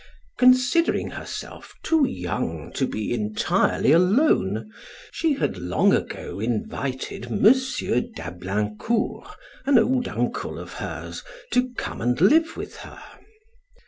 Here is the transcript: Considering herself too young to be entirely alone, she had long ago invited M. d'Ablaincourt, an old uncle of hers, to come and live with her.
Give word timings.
Considering 0.39 1.11
herself 1.11 1.75
too 1.83 2.07
young 2.07 2.73
to 2.73 2.87
be 2.87 3.13
entirely 3.13 3.91
alone, 3.91 4.71
she 5.11 5.33
had 5.33 5.57
long 5.59 5.93
ago 5.93 6.39
invited 6.39 7.27
M. 7.27 7.43
d'Ablaincourt, 7.43 9.27
an 9.67 9.77
old 9.77 10.07
uncle 10.07 10.57
of 10.57 10.73
hers, 10.73 11.21
to 11.51 11.69
come 11.77 12.01
and 12.01 12.19
live 12.19 12.57
with 12.57 12.77
her. 12.77 12.99